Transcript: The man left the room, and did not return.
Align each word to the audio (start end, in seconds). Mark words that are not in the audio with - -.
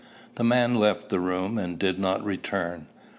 The 0.33 0.43
man 0.43 0.73
left 0.77 1.09
the 1.09 1.19
room, 1.19 1.59
and 1.59 1.77
did 1.77 1.99
not 1.99 2.25
return. 2.25 2.87